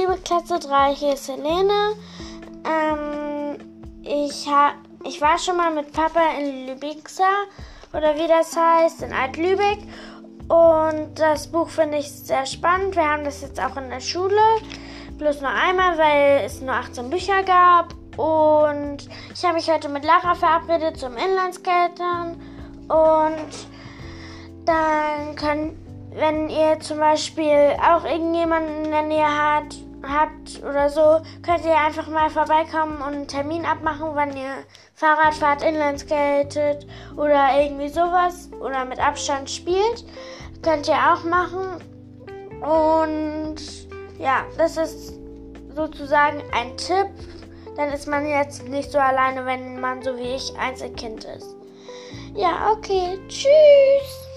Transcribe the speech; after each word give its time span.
liebe 0.00 0.16
Klasse 0.24 0.58
3, 0.58 0.94
hier 0.94 1.12
ist 1.12 1.28
Helene. 1.28 1.94
Ähm, 2.64 3.58
ich, 4.02 4.48
ha 4.48 4.72
ich 5.04 5.20
war 5.20 5.38
schon 5.38 5.58
mal 5.58 5.70
mit 5.74 5.92
Papa 5.92 6.20
in 6.38 6.68
Lübixa 6.68 7.28
oder 7.92 8.14
wie 8.14 8.26
das 8.26 8.56
heißt, 8.56 9.02
in 9.02 9.12
Alt-Lübeck. 9.12 9.80
Und 10.48 11.18
das 11.18 11.48
Buch 11.48 11.68
finde 11.68 11.98
ich 11.98 12.10
sehr 12.10 12.46
spannend. 12.46 12.96
Wir 12.96 13.06
haben 13.06 13.24
das 13.24 13.42
jetzt 13.42 13.60
auch 13.60 13.76
in 13.76 13.90
der 13.90 14.00
Schule. 14.00 14.40
Bloß 15.18 15.42
nur 15.42 15.50
einmal, 15.50 15.98
weil 15.98 16.46
es 16.46 16.62
nur 16.62 16.74
18 16.74 17.10
Bücher 17.10 17.42
gab. 17.42 17.92
Und 18.16 19.06
ich 19.34 19.44
habe 19.44 19.54
mich 19.54 19.70
heute 19.70 19.90
mit 19.90 20.04
Lara 20.04 20.34
verabredet 20.34 20.98
zum 20.98 21.14
Inlandsklettern. 21.16 22.40
Und 22.88 23.50
dann 24.64 25.36
könnt, 25.36 25.74
wenn 26.14 26.48
ihr 26.48 26.80
zum 26.80 26.98
Beispiel 26.98 27.76
auch 27.86 28.04
irgendjemanden 28.04 28.86
in 28.86 28.90
der 28.90 29.02
Nähe 29.02 29.28
habt, 29.28 29.76
habt 30.02 30.62
oder 30.62 30.88
so, 30.88 31.20
könnt 31.42 31.64
ihr 31.64 31.76
einfach 31.76 32.08
mal 32.08 32.30
vorbeikommen 32.30 32.96
und 32.96 33.14
einen 33.14 33.28
Termin 33.28 33.64
abmachen, 33.64 34.10
wann 34.14 34.36
ihr 34.36 34.64
Fahrrad 34.94 35.34
fahrt, 35.34 35.62
Inlandskatet 35.62 36.86
oder 37.16 37.60
irgendwie 37.60 37.88
sowas 37.88 38.50
oder 38.60 38.84
mit 38.84 38.98
Abstand 38.98 39.50
spielt. 39.50 40.04
Könnt 40.62 40.88
ihr 40.88 40.94
auch 40.94 41.24
machen. 41.24 41.82
Und 42.60 43.56
ja, 44.18 44.44
das 44.58 44.76
ist 44.76 45.18
sozusagen 45.74 46.42
ein 46.52 46.76
Tipp. 46.76 47.08
Dann 47.76 47.90
ist 47.90 48.06
man 48.06 48.28
jetzt 48.28 48.68
nicht 48.68 48.90
so 48.90 48.98
alleine, 48.98 49.46
wenn 49.46 49.80
man 49.80 50.02
so 50.02 50.16
wie 50.16 50.34
ich 50.34 50.52
Einzelkind 50.58 51.24
ist. 51.24 51.56
Ja, 52.34 52.70
okay. 52.72 53.18
Tschüss. 53.28 54.29